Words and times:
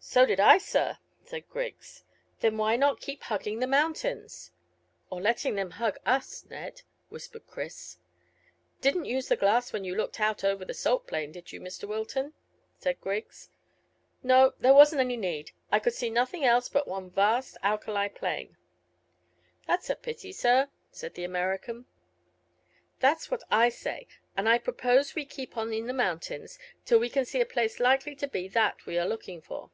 "So 0.00 0.24
did 0.24 0.40
I, 0.40 0.56
sir," 0.56 0.96
said 1.26 1.46
Griggs. 1.50 2.04
"Then 2.40 2.56
why 2.56 2.76
not 2.76 3.00
keep 3.00 3.24
hugging 3.24 3.58
the 3.58 3.66
mountains?" 3.66 4.52
"Or 5.10 5.20
letting 5.20 5.54
them 5.56 5.72
hug 5.72 5.98
us, 6.06 6.46
Ned," 6.48 6.80
whispered 7.10 7.46
Chris. 7.46 7.98
"Didn't 8.80 9.04
use 9.04 9.28
the 9.28 9.36
glass 9.36 9.70
when 9.70 9.84
you 9.84 9.94
looked 9.94 10.18
out 10.18 10.44
over 10.44 10.64
the 10.64 10.72
salt 10.72 11.06
plain, 11.08 11.30
did 11.32 11.52
you, 11.52 11.60
Mr 11.60 11.86
Wilton?" 11.86 12.32
said 12.78 13.00
Griggs. 13.02 13.50
"No; 14.22 14.54
there 14.60 14.72
wasn't 14.72 15.00
any 15.00 15.16
need. 15.16 15.50
I 15.70 15.78
could 15.78 15.92
see 15.92 16.08
nothing 16.10 16.44
else 16.44 16.70
but 16.70 16.88
one 16.88 17.10
vast 17.10 17.58
alkali 17.62 18.08
plain." 18.08 18.56
"That's 19.66 19.90
a 19.90 19.96
pity, 19.96 20.32
sir," 20.32 20.68
said 20.90 21.14
the 21.16 21.24
American. 21.24 21.84
"That's 23.00 23.30
what 23.30 23.42
I 23.50 23.68
say, 23.68 24.06
and 24.38 24.48
I 24.48 24.56
propose 24.58 25.08
that 25.08 25.16
we 25.16 25.24
keep 25.26 25.58
on 25.58 25.74
in 25.74 25.86
the 25.86 25.92
mountains 25.92 26.58
till 26.86 27.00
we 27.00 27.10
can 27.10 27.26
see 27.26 27.42
a 27.42 27.44
place 27.44 27.78
likely 27.78 28.14
to 28.16 28.28
be 28.28 28.48
that 28.48 28.86
we 28.86 28.96
are 28.98 29.06
looking 29.06 29.42
for." 29.42 29.70